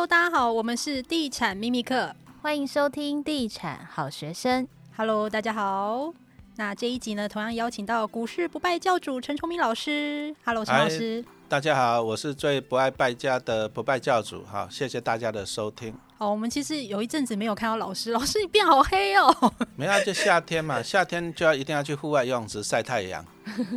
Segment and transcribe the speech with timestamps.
[0.00, 4.66] Hello，大家好，我们是地产秘密课，欢迎收听地产好学生。
[4.96, 6.14] Hello，大家好。
[6.56, 10.34] 那这一集呢，同样邀请到股市不败教主陈崇明老师。
[10.42, 11.22] Hello，陈老师。
[11.50, 14.44] 大家好，我是最不爱败家的不败教主。
[14.48, 15.92] 好，谢谢大家的收听。
[16.16, 19.52] 好，我们其实有一阵子没有看到老师，老师你变好黑哦。
[19.74, 23.26] 没有，就夏天嘛， 夏天就要一定要去户外游泳池晒太阳。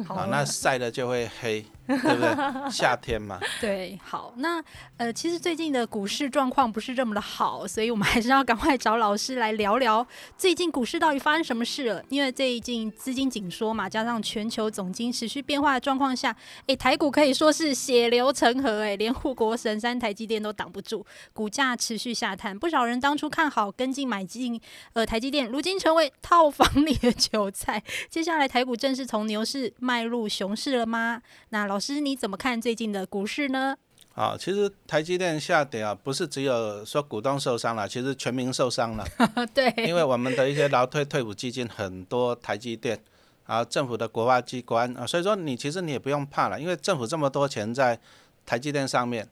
[0.05, 1.65] 好，那晒了就会黑。
[1.85, 2.33] 对不对？
[2.71, 3.37] 夏天嘛。
[3.59, 4.63] 对，好，那
[4.95, 10.05] 呃，其实最近的股市状况不是这么的好，所以我们还是要赶快找老师来聊聊
[10.37, 12.01] 最近股市到底发生什么事了。
[12.07, 16.33] 因为最近资金紧缩嘛，加上全球总金持续变化的状况下，
[16.67, 22.57] 哎，台股可以说是血流成河，哎，连护国神山台积电都挡不住，股价持续下探。
[22.57, 24.59] 不少人当初看好跟进买进
[24.93, 27.83] 呃台积电，如今成为套房里的韭菜。
[28.09, 31.21] 接下来台股正式从牛市迈入熊市了吗？
[31.49, 33.77] 那老师你怎么看最近的股市呢？
[34.15, 39.03] 啊，其实台积电下跌啊，不是只有说股东受伤了，其实全民受伤了。
[39.55, 43.03] 对，因为我们的一些劳退退伍基金很多台积电，
[43.45, 47.99] 啊，政府的国发机关啊，所以说你其实你也不用怕了，因为政府这么多钱在
[48.45, 49.27] 台积电上面。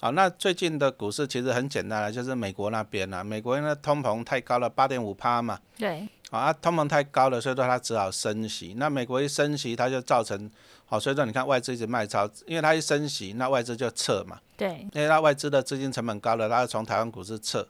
[0.00, 5.58] 好，那最近的股市其实很简单了，就是美国那边啊，美国因为通膨太高了，八点五趴嘛。
[5.78, 6.06] 对。
[6.30, 8.74] 啊，通膨太高了，所以说它只好升息。
[8.76, 10.50] 那美国一升息，它就造成
[10.84, 14.40] 好，所以说你看外资一直卖超，因为它一升息，那外资就撤嘛。
[14.56, 17.66] 对，因为它外资的资金成本高了，它就从台湾股市撤。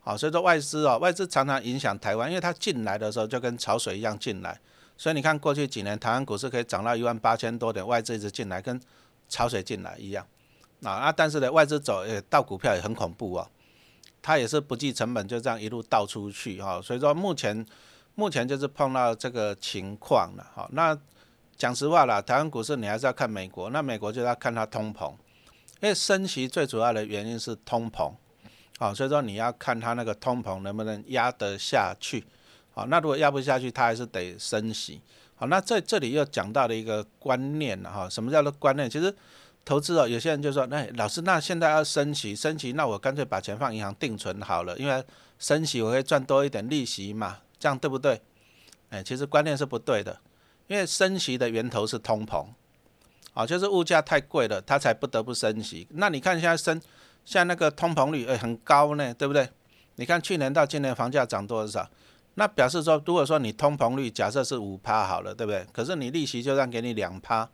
[0.00, 4.58] 好，所以说外资哦，外资常常影响台湾，因为它进来的时候就跟潮水一样进来。
[4.98, 8.78] 所以你看过去几年台湾股市可以涨到一万八千多点，外资一直进来，跟
[9.30, 10.26] 潮水进来一样。
[10.82, 13.48] 啊啊，但是呢，外资走，呃，倒股票也很恐怖哦，
[14.20, 16.82] 它也是不计成本就这样一路倒出去哈。
[16.82, 17.64] 所以说目前。
[18.14, 20.98] 目前就是碰到这个情况了，好，那
[21.56, 25.12] 讲实话啦，台湾股市你还是要看美国，那美国就要看它通膨，
[25.80, 28.12] 因为升息最主要的原因是通膨，
[28.76, 32.26] 好，所以说你要看它那个通膨能不能压得下去，
[32.78, 35.00] 好，那如果压不下去，它还是得升息，
[35.34, 38.88] 好，那这这里又讲到了一个观念了哈，什么叫做观念？
[38.88, 39.12] 其实
[39.64, 45.04] 投资哦，有些人就说，那老师，那现在要升息，升息，那我干脆把钱放银行定存好了，因为
[45.40, 47.38] 升息我会赚多一点利息嘛。
[47.58, 48.22] 这样对不对？
[48.90, 50.16] 哎，其实观念是不对的，
[50.68, 52.46] 因为升息的源头是通膨，
[53.34, 55.84] 啊，就是物价太贵了，它才不得不升息。
[55.90, 56.80] 那你看现在升，
[57.24, 59.48] 像那个通膨率哎很高呢，对不对？
[59.96, 61.90] 你看去年到今年房价涨多少？
[62.38, 65.66] 那表示说，如果说你通膨率假设是五趴好了，对不对？
[65.72, 67.48] 可是你利息就算给你两趴，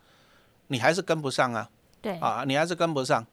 [0.67, 1.71] 你还是跟不上啊。
[2.03, 2.19] 对。
[2.19, 3.27] 啊，你还是跟不上。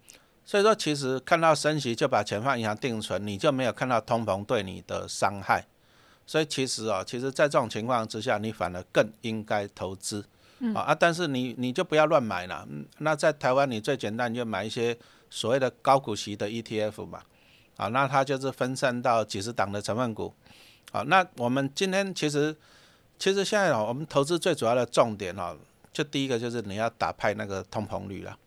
[0.46, 5.68] 所以说，其实看到升息就把钱放银行定存，你就没有看到通膨对你的伤害。
[6.26, 10.26] 所以其实啊，其实，在这种情况之下，你反而更应该投资，
[10.74, 10.96] 啊啊！
[10.96, 12.66] 但是你你就不要乱买了。
[13.00, 14.98] 那在台湾，你最简单你就买一些
[15.30, 17.22] 所谓的高股息的 ETF 嘛，
[17.76, 20.34] 啊，那它就是分散到几十档的成分股，
[20.92, 22.56] 啊，那我们今天其实
[23.18, 25.58] 其实现在啊，我们投资最主要的重点哦，
[25.94, 28.38] 就第一个就是你要打败那个通膨率了，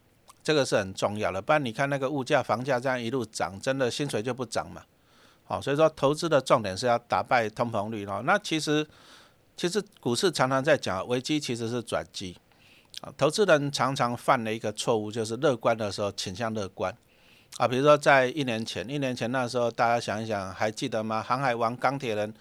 [0.42, 1.40] 这个是很重要的。
[1.40, 4.82] 不然你看那个物价、房价这样一路涨，真的薪水就不涨嘛。
[5.46, 8.22] 好，所以说投资的重点是要打败通膨率哦。
[8.24, 8.86] 那其实，
[9.56, 12.36] 其实股市常常在讲危机其实是转机
[13.02, 13.12] 啊。
[13.16, 16.96] 投资人常常犯的一个错误，就是乐观的时候倾向乐观
[17.58, 17.68] 啊。
[17.68, 21.22] 比如说在一年前，一年前那时候大家想一想，还记得吗？
[21.22, 22.32] 航海王、钢铁人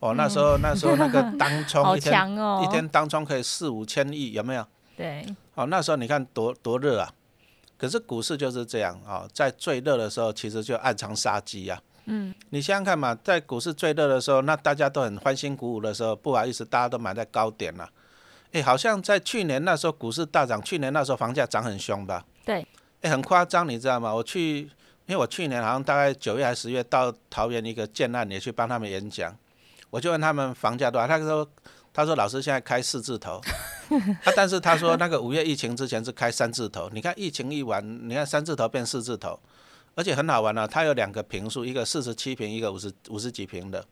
[0.00, 4.64] 哦，那时候那时候那个当冲 一天一天当冲可以四五千亿，有没有？
[4.96, 5.26] 对。
[5.54, 7.12] 哦，那时候你看多多热啊。
[7.76, 11.80] 可是股市就是这样啊，在最热的时候，其实就暗藏杀机啊。
[12.06, 17.88] 嗯，你想想看嘛，在股市最热的时候，那大家都很欢欣鼓舞的时候，不好意思，大家都买在高点了。
[18.52, 22.24] 哎，好像在去年那时候股市大涨，去年那时候房价涨很凶吧？
[22.44, 22.66] 对。
[23.02, 24.14] 哎，很夸张，你知道吗？
[24.14, 24.60] 我去，
[25.06, 29.36] 因为我去年好像大概九月还是十月到桃园一个建案也去帮他们演讲，
[29.90, 31.48] 我就问他们房价多少，他说
[31.92, 33.40] 他说老师现在开四字头，
[34.24, 39.38] 啊，但是他说那个五月疫情之前是开三字头，你看疫情一完，你看三字头变四字头。
[39.94, 43.84] 而且很好玩啊，他有两个平数，一个四十七平，一个五十五十几平的。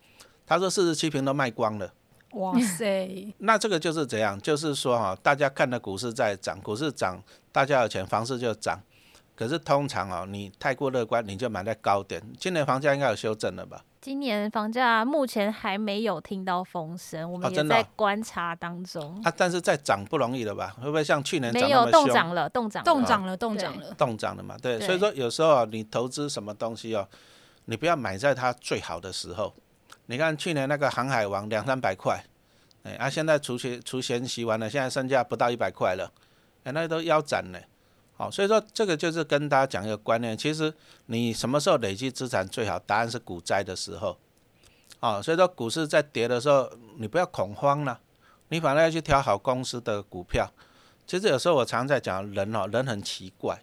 [0.46, 1.92] 他说四十七平都卖光了。
[2.34, 3.34] 哇塞！
[3.38, 4.40] 那这个就是怎样？
[4.40, 7.20] 就是说哈，大家看的股市在涨，股市涨，
[7.50, 8.80] 大家有钱，房市就涨。
[9.36, 12.20] 可是通常哦，你太过乐观，你就买在高点。
[12.40, 13.84] 今年房价应该有修正了吧？
[14.00, 19.20] 今年房价目前还没有听到风声，我们也在观察当中。
[19.22, 20.74] 啊，但是再涨不容易了吧？
[20.80, 24.56] 会不会像去年没有动涨了，动涨，动涨了，动涨了，动涨了嘛？
[24.62, 27.06] 对，所以说有时候你投资什么东西哦，
[27.66, 29.52] 你不要买在它最好的时候。
[30.06, 32.24] 你看去年那个航海王两三百块，
[32.84, 36.10] 哎，啊，现在除钱除嫌息完了，现在身价不到一百块了，
[36.62, 37.60] 哎，那都腰斩了。
[38.16, 40.72] 好，所以说这个就是跟大家讲一个观念，其实
[41.06, 42.78] 你什么时候累积资产最好？
[42.78, 44.16] 答案是股灾的时候。
[45.00, 48.00] 啊，所以说股市在跌的时候，你不要恐慌了，
[48.48, 50.50] 你反而要去挑好公司的股票。
[51.06, 53.60] 其实有时候我常在讲人哦，人很奇怪，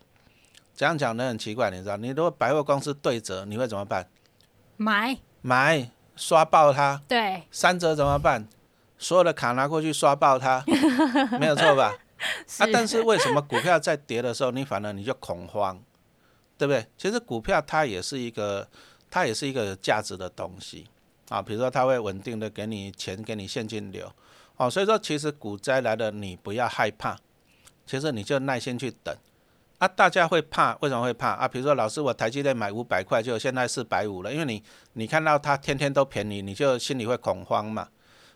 [0.76, 1.72] 怎样讲人很奇怪？
[1.72, 4.08] 你知道，你如果百货公司对折，你会怎么办？
[4.78, 7.02] 买买刷爆它。
[7.08, 7.42] 对。
[7.50, 8.48] 三折怎么办？
[9.00, 10.64] 所有的卡拿过去刷爆它，
[11.40, 11.94] 没有错吧？
[12.60, 15.82] 啊，但是为什么股票在跌的时候，你反而你就恐慌，
[16.58, 16.86] 对不对？
[16.98, 18.68] 其实股票它也是一个，
[19.10, 20.88] 它也是一个有价值的东西。
[21.30, 24.12] 啊，比如说它会稳定的给你钱，给你现金流，
[24.58, 27.18] 哦，所以说其实股灾来了，你不要害怕，
[27.88, 29.16] 其实你就耐心去等。
[29.80, 31.48] 啊，大家会怕，为什么会怕啊？
[31.48, 34.62] 比如说老师，我台积电买五百块，就现在四百五了，因为你
[34.94, 37.88] 你看到它天天都便宜，你就心里会恐慌嘛。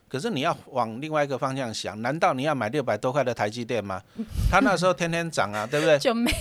[0.09, 4.01] 可是你要往另外一个方向想，难道你要买六百多块的台积电吗？
[4.49, 5.99] 它那时候天天涨啊， 对不对？
[5.99, 6.33] 救命！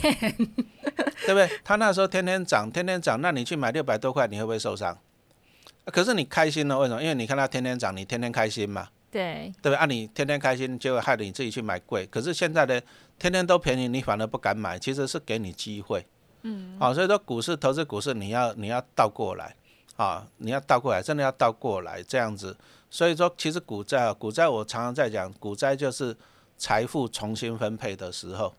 [1.26, 1.50] 对不对？
[1.64, 4.96] 它那时候天天涨，天天涨，那你去买六百多块，你会不会受伤？
[5.86, 7.02] 可是你开心了，为什么？
[7.02, 8.88] 因为你看它天天涨，你天天开心嘛。
[9.10, 9.74] 对，对不对？
[9.74, 12.06] 啊，你天天开心，就会害得你自己去买贵。
[12.06, 12.80] 可是现在的
[13.18, 16.06] 天天都便宜，你反而不敢买，其实是给你机会。
[16.42, 16.76] 嗯。
[16.78, 19.56] 好，所以说股市投资股市，你要你要倒过来
[19.96, 22.56] 啊，你要倒过来，真的要倒过来这样子。
[22.88, 26.16] 所以说，其实股灾啊，股灾我常常在讲，股灾就是
[26.56, 28.54] 财富重新分配的时候，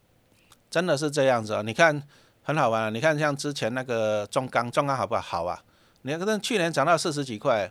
[0.69, 1.61] 真的是这样子啊。
[1.61, 2.01] 你看
[2.43, 5.21] 很好玩啊，你看像之前那个中钢，中钢好不好？
[5.21, 5.63] 好啊。
[6.03, 7.69] 你看，去年涨到四十几块，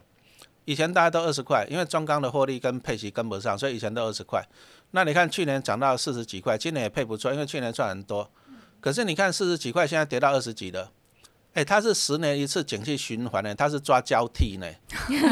[0.64, 4.44] 以前大家都二十块，因为中钢的获利跟配息跟不上，所以以前都二十块。
[4.90, 8.28] 那你看去年涨到四十几块，今年也配不错，因为去年赚很多。
[8.80, 10.90] 可是你看四十几块，现在跌到二十几了，
[11.56, 14.66] 哎，它是十年一次景气循环呢，它是抓交替呢，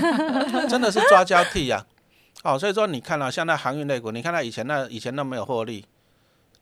[0.70, 1.84] 真的是抓交替呀。
[2.42, 5.84] 哦，所以说你看到像那航运类股，你看它以前那以前那没有获利，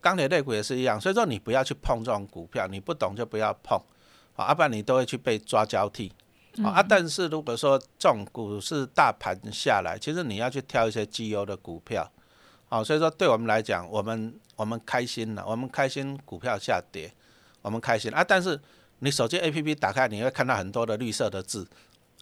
[0.00, 1.00] 钢铁类股也是一样。
[1.00, 3.80] 所以说你不要去碰这种股票，你不懂就不要碰，
[4.34, 6.12] 啊，要不然你都会去被抓交替。
[6.64, 12.10] 啊，但是如果说这种股市大盘下来，其实你要去挑一些绩优的股票，
[12.68, 17.12] 好，所以说对我们来讲，我们我们开心了，我们开心股票下跌，
[17.62, 18.22] 我们开心啊。
[18.22, 18.60] 但是
[19.02, 21.66] 你手机 APP 打开，你会看到很多的绿色的字，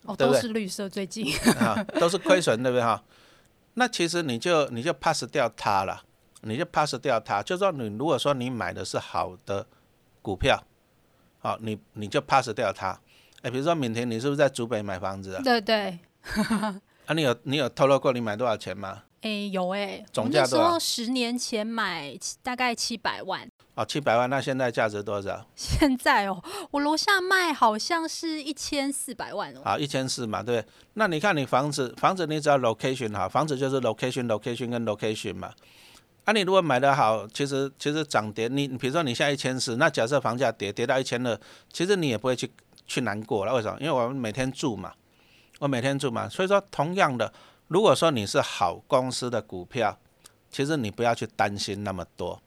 [0.05, 3.05] 哦，都是绿色，最近啊，都是亏损，对不对哈？
[3.75, 6.03] 那其实你就你就 pass 掉它了，
[6.41, 9.67] 你就 pass 掉它，就说你如果说你买的是好的
[10.23, 10.65] 股票，
[11.41, 12.99] 好，你你就 pass 掉它。
[13.43, 15.43] 哎，比如说敏婷，你是不是在竹北买房子啊？
[15.45, 15.99] 对对。
[17.05, 19.03] 啊，你有你有透露过你买多少钱吗？
[19.21, 20.03] 哎，有哎。
[20.11, 20.79] 总价多少？
[20.79, 23.50] 十年前买大概七百万。
[23.81, 25.47] 哦，七百万，那现在价值多少？
[25.57, 29.61] 现在哦，我楼下卖好像是一千四百万哦。
[29.65, 30.65] 啊，一千四嘛，对。
[30.95, 35.53] 那你看你房子，房子你只要 location 好，房子就是 location，location 跟 location 嘛。
[36.25, 41.39] 啊，你如果买的好，其实其实涨跌，你比如说你现在一千四，那假设房价跌跌到一千二，
[41.73, 42.51] 其实你也不会去。
[42.87, 43.79] 去难过了，为什么？
[43.79, 44.93] 因为我们每天住嘛，
[45.61, 47.33] 我每天住嘛，所以说同样的，
[47.69, 49.97] 如果说你是好公司的股票，
[50.51, 52.43] 其实你不要去担心那么多，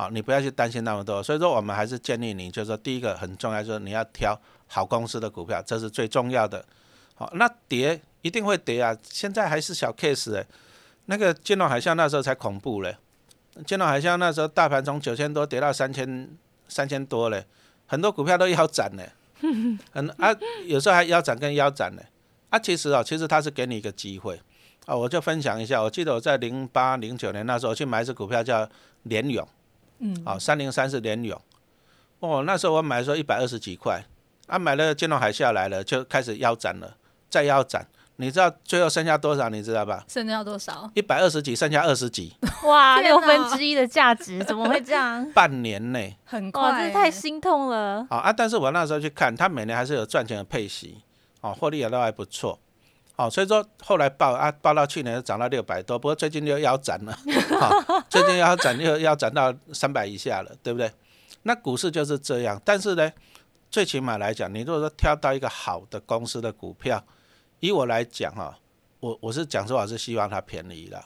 [0.00, 1.22] 好，你不要去担心那么多。
[1.22, 4.34] 所以说我们还是建议你，就是说第一个很重要，就是你要挑
[4.66, 6.64] 好公司的股票，这是最重要的。
[7.16, 10.46] 好，那跌一定会跌啊，现在还是小 case 哎，
[11.04, 12.96] 那个金融海啸那时候才恐怖嘞，
[13.66, 16.30] 金融海啸那时候大盘从九千多跌到三千
[16.66, 17.44] 三千多嘞，
[17.84, 19.10] 很多股票都腰斩嘞。
[19.92, 20.34] 很啊，
[20.64, 22.02] 有时候还腰斩跟腰斩嘞。
[22.48, 24.40] 啊，其实啊，其实它是给你一个机会
[24.86, 24.96] 啊。
[24.96, 28.66] 我就分享一下，我记得我在零八零九年那时候去买一只股票叫
[29.02, 29.46] 联永，
[30.00, 31.40] 嗯，啊，三零三是联勇。
[32.18, 34.04] 哦，那时候我买的时候一百二十几块，
[34.46, 36.96] 啊，买了金融海下来了，就开始腰斩了，
[37.28, 37.86] 再腰斩。
[38.16, 39.48] 你知道最后剩下多少？
[39.48, 40.04] 你知道吧？
[40.06, 40.90] 剩下多少？
[40.92, 42.36] 一百二十几，剩下二十几。
[42.64, 45.26] 哇，六分之一的价值，怎么会这样？
[45.32, 48.06] 半年内，很快，这太心痛了。
[48.10, 51.02] 好啊，但是我那时候去看，他每年还是有赚钱的配息，
[51.40, 52.58] 哦，获利也都还不错。
[53.20, 57.14] 好，所以说后来报啊，报到去年涨到六百多，不过最近又腰斩了。
[58.08, 60.90] 最近腰斩又要涨到三百以下了，对不对？
[61.42, 62.58] 那股市就是这样。
[62.64, 63.12] 但是呢，
[63.70, 67.04] 最起码来讲，你如果说挑到一个好的公司的股票。
[67.58, 68.56] 以我来讲哈，
[69.00, 71.04] 我我是讲实话是希望它便宜了，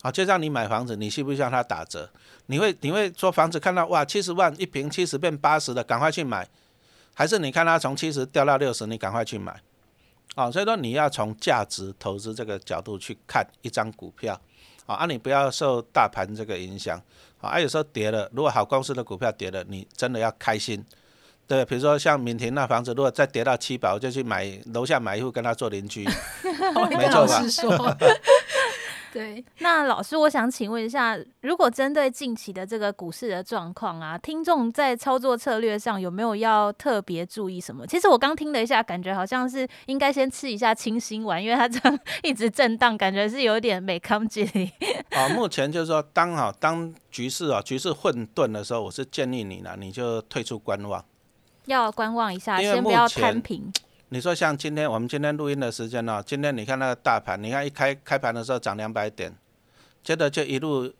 [0.00, 2.10] 啊，就像你买房子，你需不希望它打折？
[2.46, 6.48] 你会你会说房子看到哇七十万一平七十变八十的，赶快去买，
[7.14, 9.62] 还是你看它从七十掉到六十，你赶快去买？
[10.34, 14.40] 啊，所以说你要从价值投资这个角度去看一张股票，
[14.86, 17.00] 啊，啊你不要受大盘这个影响，
[17.40, 20.84] 啊，有时候跌了，如果好公司的股票跌了，你真的要开心。
[21.46, 26.02] 对，比如说像敏婷那房子，如果再跌到七百，我就去买楼下买一户跟他做邻居，
[26.96, 27.96] 没错吧？
[29.12, 37.86] 对， 那老师，我想请问一下，如果针对近期的这个股市的状况啊，听众在操作策略上有没有要特别注意什么？
[37.86, 44.70] 其实我刚听了一下，感觉好像是应该先吃一下清心丸，因为它这样 一直震荡，感觉是有点没抗击力。
[45.12, 51.04] 啊，目前就是说，当好当局势啊局势混沌的时候，我是建议你呢，你就退出观望，
[51.66, 53.70] 要观望一下，先不要摊平。
[54.12, 56.22] 你说像今天我们今天录音的时间呢？
[56.26, 59.34] 今天你看那个大盘，你看一开开盘的时候涨两百点，
[60.04, 60.92] 接着就一路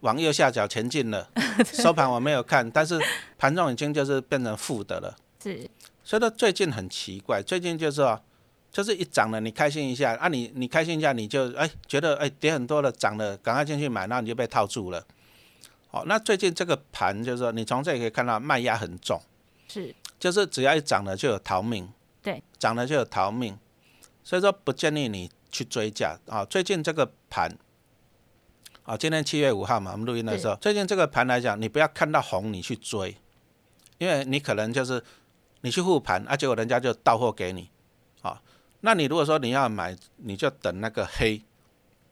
[0.00, 1.30] 往右下角前进了。
[1.64, 3.00] 收盘我没有看，但是
[3.38, 5.16] 盘中已经就是变成负的了。
[5.42, 5.66] 是，
[6.04, 8.20] 所以说最近很奇怪，最近就是说，
[8.70, 15.02] 就是一涨了你开心一下啊，你你开心一下你就哎觉得哎跌很多了涨了，赶快进去买，那你就被套住了。
[15.90, 19.18] 哦，那最近这个盘就是说，你从这里可以看到卖压很重，
[19.68, 21.88] 是，就是只要一涨了就有逃命。
[22.22, 23.58] 对，涨了就有逃命，
[24.22, 26.44] 所以说不建议你去追价啊。
[26.44, 27.58] 最近这个盘，
[28.84, 33.16] 啊，今天七月五号嘛，我们录音的时候，最近这个盘来讲，你不要看到红你去追，
[33.98, 35.02] 因为你可能就是
[35.62, 37.68] 你去护盘，啊，结果人家就到货给你，
[38.20, 38.40] 啊，
[38.82, 41.42] 那你如果说你要买，你就等那个黑，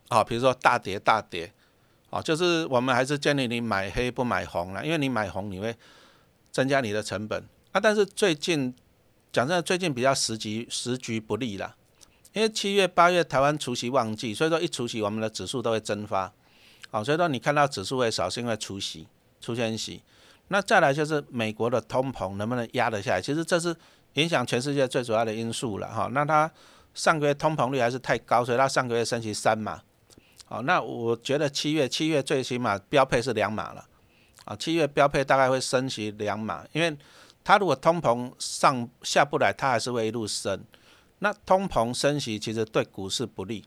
[0.08, 1.52] 啊，比如说大跌大跌，
[2.10, 5.76] 啊，就是我们还是建议你买黑不买红了，因为你买红你会
[6.50, 7.78] 增加你的成本啊。
[7.80, 8.74] 但是最近。
[9.32, 11.76] 讲真的，最近比较时局时局不利啦，
[12.32, 16.32] 因为七月八月台湾除夕旺季，所以说一除夕我们的指数都会蒸发，
[16.90, 19.06] 好，所以说你看到指数会少，是因为除夕
[19.40, 20.02] 出现息。
[20.48, 23.72] 那再来就是美国的通膨能不能压得下来，其实这是
[24.14, 26.08] 影响全世界最主要的因素了哈。
[26.10, 26.50] 那它
[26.92, 29.80] 上个月通膨率还是太高，所以它上个月升息三码，
[30.46, 33.86] 好，那我觉得七月七月最起码标配是两码了，
[34.44, 36.96] 啊，七月标配大概会升息两码，因为。
[37.42, 40.62] 它如果通膨上下不来，它还是会一路升。
[41.20, 43.64] 那通膨升息其实对股市不利。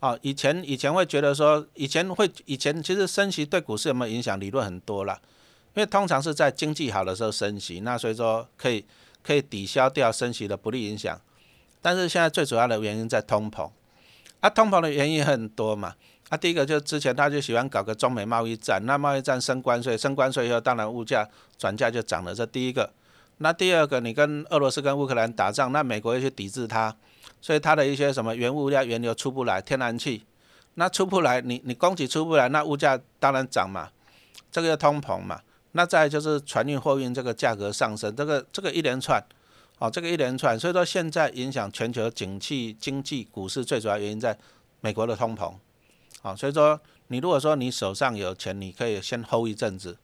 [0.00, 4.40] 哦，以前以前会觉得说，以前会以前其实升息对股市有没有影响？
[4.40, 5.20] 理论很多啦，
[5.74, 8.84] 因为通常是在经济好的时候升息，那所以说可以
[9.22, 11.20] 可以抵消掉升息的不利影响。
[11.82, 13.70] 但是现在最主要的原因在通膨。
[14.40, 15.94] 啊，通膨的原因很多嘛。
[16.30, 22.90] 啊，第一个就是之前他就喜欢搞个中美贸易战，那贸易战升关税，升关税以后，当然物价转价就涨了，这第一个。
[23.38, 26.94] 那第二个，你跟俄罗斯跟乌克兰打仗，那美国又去抵制它，
[27.40, 30.24] 所以它的一些什么原物料、原油出不来，天然气，
[30.74, 33.88] 那出不来，你你供给出不来，那物价当然涨嘛，
[34.52, 35.40] 这个叫通膨嘛。
[35.72, 39.24] 那再就是船运货运这个价格上升，这个这个一连串，
[39.78, 44.36] 哦，这个一连串，所以说现在影响全球景气、经济、股市最主要原因在
[44.80, 45.54] 美国的通膨，
[46.22, 49.96] 好，所以说你如果说你手上有钱，你可以先 hold 一阵子。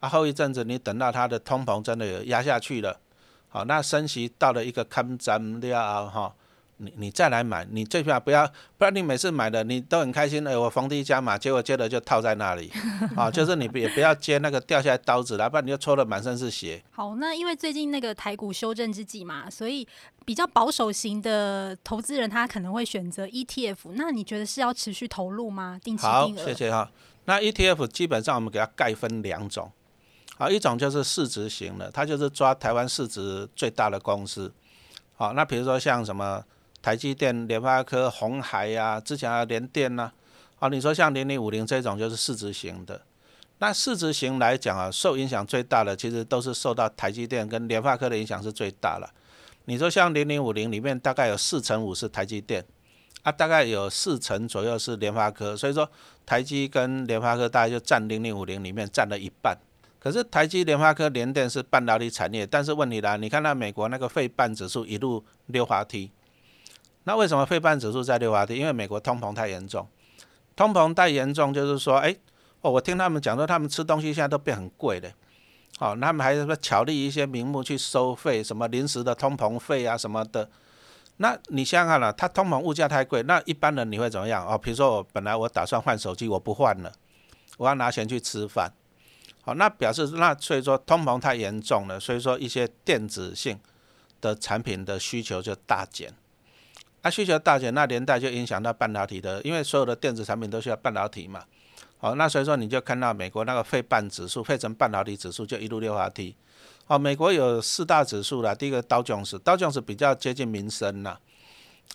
[0.00, 3.00] 啊，hold 一阵子你等到它的通膨真的有压下去了，
[3.48, 6.32] 好，那升息到了一个看涨了哈，
[6.78, 12.72] 你你再来买，你最起码不要，不然你每次买的你都很开心，哎，我逢低加码，结果接着就套在那里，
[13.16, 16.82] 啊，就是你也不要接那个掉下来刀子了，不然你就抽的满身是血。
[16.90, 19.86] 好，那因为最近那个台股修正之际嘛，所以
[20.24, 25.78] 比较保守型的投资人他可能会选择 ETF，那你觉得是要持续投入吗？
[25.82, 26.40] 定期定额？
[26.40, 26.90] 好，谢谢哈。
[27.24, 29.70] 那 ETF 基本上我们给它概分两种。
[30.38, 34.52] 好，一种就是市值型的，它就是抓台湾市值最大的公司。
[35.16, 36.40] 好，那比如说像什么
[36.80, 40.12] 台积电、联发科、红海呀，之前还有联电呐。
[40.56, 43.02] 好，你说像零零五零这种就是市值型的。
[43.58, 49.10] 那市值型来讲啊，受影响最大的其实都是受到台积电跟联发科的影响是最大了。
[49.64, 52.64] 你说像零零五零里面大概有四成五是台积电，
[53.22, 55.90] 啊，大概有四成左右是联发科，所以说
[56.24, 59.58] 台积跟联发科大概就占零零五零里面占了一半。
[60.00, 66.10] 可是台积、联发科、联电是半导体产业，但是问题来，你看到美国那个费半指数一路溜滑梯，
[67.04, 68.56] 那为什么费半指数在溜滑梯？
[68.56, 69.88] 因为美国通膨太严重，
[70.54, 72.14] 通膨太严重就是说，哎，
[72.60, 75.12] 哦，我听他们讲说，他们吃东西现在都变很贵的，
[75.78, 80.50] 好，他们还是说巧立一些名目去收费，什么临时的通膨费啊什么的。
[81.20, 84.46] 那你想想看了，它通膨物价太贵，那一般人你会怎么样？
[84.46, 86.92] 哦，比如说我本来我打算换手机，我不换了，
[87.56, 88.72] 我要拿钱去吃饭。
[89.42, 93.58] 好，那表示那所以说通膨太严重了，所以说一些电子性
[94.20, 96.12] 的产品的需求就大减，
[97.02, 101.44] 啊需求大减，那连带就影响到半导体的，因为所有的电子产品都需要半导体嘛。
[101.98, 106.36] 好，那所以说你就看到美国那个费半指数、费城半导体指数就一路溜滑梯。
[106.86, 111.18] 好，美国有四大指数啦，第一个道琼斯，道琼斯比较接近民生啦。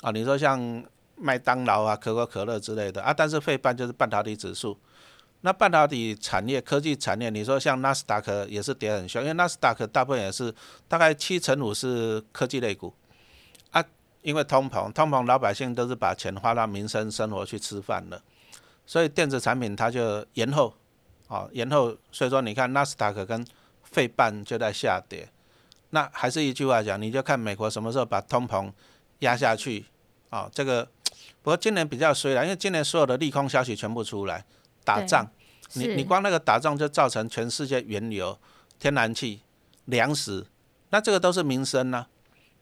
[0.01, 0.83] 啊，你说像
[1.15, 4.77] 麦当劳啊、可口可乐之类的啊，但是费半就是半导体指数。
[5.41, 10.53] 那半导体产业、科技产业，你说像纳斯达克也是跌很凶，因为纳斯达克大部分也是
[10.87, 12.93] 大概七成五是科技类股，
[14.23, 18.19] 因为通膨，通膨老百姓都是把钱花到民生生活去吃饭了，
[18.85, 20.73] 所以电子产品它就延后，
[21.27, 23.45] 啊，延后，所以说你看纳斯达克跟
[23.83, 25.29] 费半就在下跌。
[25.89, 28.71] 那还是一句话讲，你就看美国什么时候把通膨
[29.19, 29.85] 压下去，
[30.29, 30.87] 啊，这个
[31.41, 34.45] 不过今年比较衰了，因为今年所有的利空消息全部出来，
[34.85, 35.29] 打仗，
[35.73, 38.39] 你你光那个打仗就造成全世界原油、
[38.79, 39.41] 天然气、
[39.85, 40.45] 粮食，
[40.91, 42.07] 那这个都是民生呢。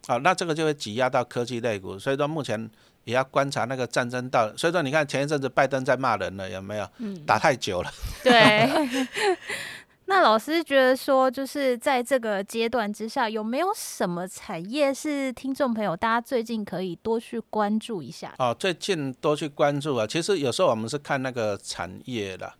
[0.07, 2.69] 好，那这个就会挤压到科技类股，所以说目前
[3.03, 4.51] 也要观察那个战争到。
[4.57, 6.89] 所以说你看前一阵子拜登在骂人了，有没有？
[6.97, 7.23] 嗯。
[7.25, 7.91] 打太久了。
[8.23, 8.67] 对。
[10.05, 18.33] 那老师觉得说，就是在这个阶段之下，有没有什么产业是听众朋友大家最近可以多去关注一下？
[18.39, 20.05] 哦，最近多去关注啊。
[20.05, 22.51] 其实有时候我们是看那个产业的，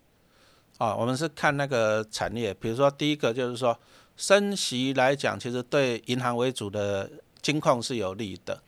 [0.78, 2.54] 哦，我们是看那个产业。
[2.54, 3.78] 比如说第一个就是说
[4.16, 7.10] 升息来讲，其实对银行为主的。
[7.42, 8.62] 金控是有利的，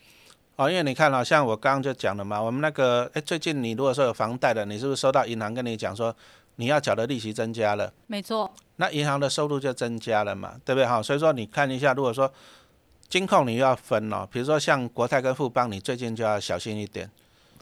[0.56, 6.14] 哦，因为你看了，像我刚刚就讲了嘛，我们那个，哎，最近你如果说有房贷的，你是不是收到银行跟你讲说，
[6.56, 7.92] 你要缴的利息增加了？
[8.08, 8.50] 没错。
[8.76, 11.00] 那银行的收入就增加了嘛，对不对哈？
[11.00, 12.30] 所以说你看一下，如果说
[13.08, 17.08] 金控你又要分哦，比如说像国泰跟富邦，你最近就要小心一点。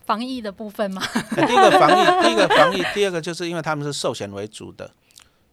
[0.06, 1.02] 防疫的部分嘛。
[1.36, 4.90] 第一个防疫，第一个防疫，第二个就是因为他们是寿险为主的，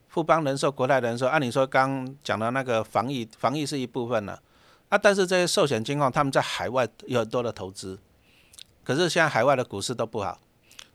[0.07, 4.33] 富邦人寿、国泰人寿，按理说刚讲的那个防疫，防疫是一部分了。
[4.33, 4.39] 啊，
[4.89, 7.99] 啊但是这些寿险金矿他们在海外有很多的投资，
[8.83, 10.39] 可是现在海外的股市都不好，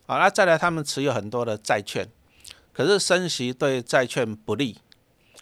[0.05, 2.05] 啊，那再来他们持有很多的债券，
[2.73, 4.77] 可是升息对债券不利，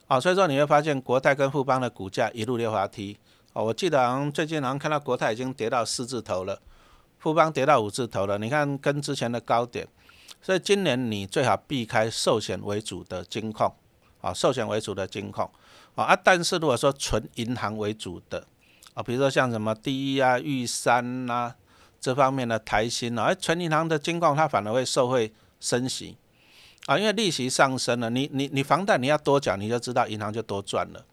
[0.08, 3.18] 啊，所以说你会发现国泰跟富邦的股价一路溜滑梯，
[3.54, 6.62] 哦，我记得好像最近好像看到国泰已经跌到四字头了，
[7.18, 9.88] 富邦跌到五字头了，你看跟之前的高点，
[10.44, 13.74] 所以今年你最好避开寿险为主的金控，
[14.22, 15.50] 啊，寿险为主的金控。
[15.96, 18.46] 啊，但是如果说纯银行为主的
[18.94, 21.54] 啊，比如说像什么第一啊、玉山呐
[22.02, 26.18] 这方面的台新啊，纯银行的金矿它反而会受惠升息
[26.88, 31.06] 啊，因为利息上升了，你你你房贷你要多缴，你就知道银行就多赚了，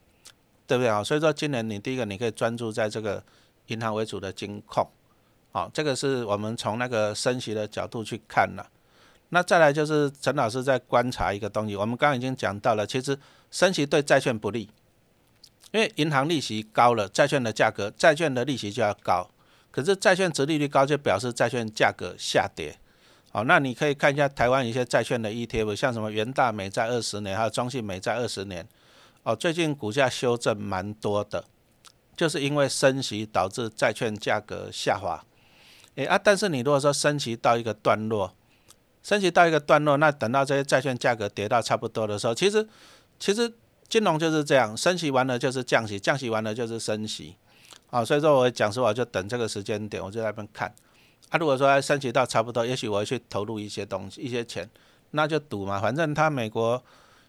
[0.67, 1.05] 对不对啊？
[1.05, 3.23] 所以说今年你第一个你可以专注在这个
[3.67, 4.89] 银行为主的金控，
[5.53, 8.67] 啊，这个是我们从那个升息的角度去看了。
[9.31, 13.19] 那再来就是陈老师在观察一个东西，我们刚刚已经讲到了，其实
[13.51, 14.69] 升息对债券不利，
[15.73, 19.31] 因为银行利息高了，债券的价格、债券的利息就要高，
[19.71, 22.77] 可是债券值利率高就表示债券价格下跌。
[23.33, 28.67] 好，那你可以看一下台湾一些债券的 ETF，像什么元大美债二十年，还有中信美债二十年，
[29.23, 31.45] 哦，最近股价修正蛮多的，
[32.17, 35.25] 就是因为升息导致债券价格下滑。
[35.95, 38.35] 诶啊，但是你如果说升息到一个段落，
[39.03, 42.67] 升级到一个段落，那等到这些债券价格跌到差不多的时候，其实
[43.19, 43.53] 其实
[43.89, 47.35] 金融就是这样，升息完了就是降息，降息完了就是升息，
[47.91, 50.73] 啊，所以说我讲实话就等这个时间点，我就在那边看。
[51.31, 54.69] 啊，如果说升级到差不多，也许我会去投入一些东西，一些钱，
[55.13, 56.83] 那就赌嘛，反正他美国，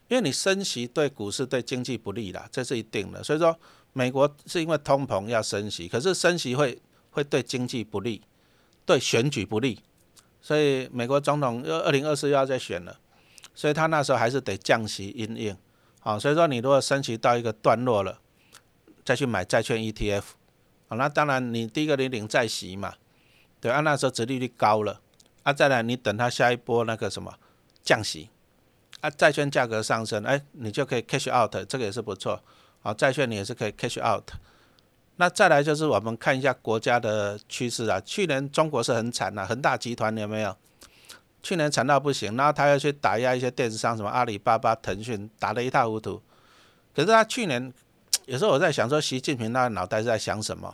[0.07, 3.23] 因为你升息对股市对经济不利啦，这是一定的。
[3.23, 3.57] 所以说
[3.93, 6.81] 美国是因为通膨要升息，可是升息会
[7.11, 8.21] 会对经济不利，
[8.85, 9.79] 对选举不利。
[10.41, 12.97] 所以美国总统又二零二四又要再选了，
[13.53, 15.55] 所以他那时候还是得降息因应，
[15.99, 18.19] 好，所以说你如果升息到一个段落了，
[19.05, 20.23] 再去买债券 ETF，
[20.87, 22.95] 好，那当然你第一个你领债息嘛，
[23.59, 24.99] 对，啊那时候殖利率高了，
[25.43, 27.35] 啊再来你等它下一波那个什么
[27.83, 28.29] 降息，
[29.01, 32.41] 啊债券价格上升，哎你就可以 cash out，这个也是不错，
[32.81, 34.31] 好，债券你也是可以 cash out。
[35.21, 38.01] 那再来就是我们看一下国家的趋势啊。
[38.03, 40.57] 去年中国是很惨呐，恒大集团有没有？
[41.43, 46.19] 去年惨到不行，然后他要去打压一些电商，什么阿里巴巴、腾讯，打得一塌糊涂。
[46.95, 47.71] 可是他去年，
[48.25, 50.73] 有时候我在想说，习近平他的脑袋是在想什么？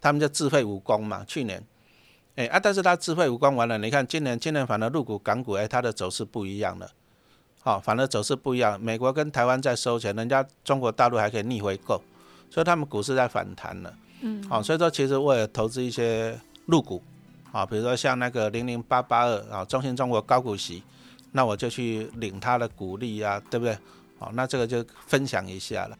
[0.00, 1.24] 他们就自废武功嘛。
[1.24, 1.64] 去年，
[2.34, 6.90] 哎啊，但是他自废武功完了，你看今年，今年反而入股港股，哎，它的走势不一样了。
[7.60, 8.80] 好，反而走势不一样。
[8.80, 12.02] 美国跟台湾在收钱，人家中国大陆还可以逆回购。
[12.50, 17.02] 所以他们股市在反弹了，嗯，好，所以说其实我也投资一些入股，
[17.52, 20.82] 啊，比如说像那个零零八八二啊，中信中国高股息，
[21.32, 23.76] 那我就去领他的股利啊，对不对？
[24.18, 25.98] 好，那这个就分享一下了。